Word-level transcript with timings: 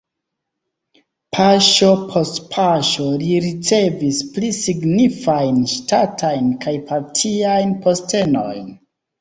Paŝo 1.35 1.89
post 2.13 2.39
paŝo 2.55 3.05
li 3.25 3.37
ricevis 3.45 4.23
pli 4.39 4.51
signifajn 4.63 5.63
ŝtatajn 5.75 6.51
kaj 6.67 6.75
partiajn 6.91 7.79
postenojn. 7.87 8.69